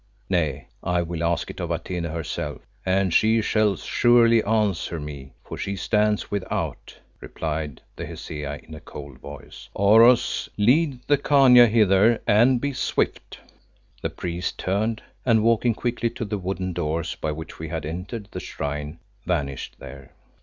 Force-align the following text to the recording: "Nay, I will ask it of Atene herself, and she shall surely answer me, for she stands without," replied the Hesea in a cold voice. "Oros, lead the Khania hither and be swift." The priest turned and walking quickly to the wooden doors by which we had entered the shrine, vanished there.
"Nay, 0.31 0.67
I 0.81 1.03
will 1.03 1.23
ask 1.23 1.51
it 1.51 1.59
of 1.59 1.69
Atene 1.69 2.05
herself, 2.05 2.63
and 2.83 3.13
she 3.13 3.39
shall 3.43 3.75
surely 3.75 4.41
answer 4.43 4.99
me, 4.99 5.33
for 5.43 5.57
she 5.57 5.75
stands 5.75 6.31
without," 6.31 6.97
replied 7.19 7.81
the 7.95 8.07
Hesea 8.07 8.61
in 8.63 8.73
a 8.73 8.79
cold 8.79 9.19
voice. 9.19 9.69
"Oros, 9.75 10.49
lead 10.57 11.01
the 11.05 11.19
Khania 11.19 11.67
hither 11.67 12.19
and 12.25 12.59
be 12.59 12.73
swift." 12.73 13.41
The 14.01 14.09
priest 14.09 14.57
turned 14.57 15.03
and 15.23 15.43
walking 15.43 15.75
quickly 15.75 16.09
to 16.09 16.25
the 16.25 16.39
wooden 16.39 16.73
doors 16.73 17.13
by 17.13 17.31
which 17.31 17.59
we 17.59 17.67
had 17.69 17.85
entered 17.85 18.27
the 18.31 18.39
shrine, 18.39 18.97
vanished 19.27 19.75
there. 19.77 20.13